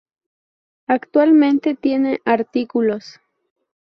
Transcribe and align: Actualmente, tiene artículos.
Actualmente, 0.87 1.75
tiene 1.75 2.21
artículos. 2.25 3.21